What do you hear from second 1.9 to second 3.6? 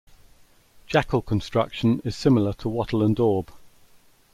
is similar to wattle and daub.